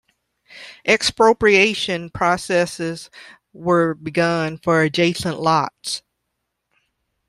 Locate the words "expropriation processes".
0.83-3.11